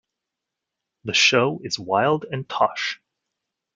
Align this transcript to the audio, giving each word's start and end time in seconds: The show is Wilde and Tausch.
The 1.03 1.13
show 1.13 1.59
is 1.63 1.77
Wilde 1.77 2.25
and 2.31 2.47
Tausch. 2.47 2.97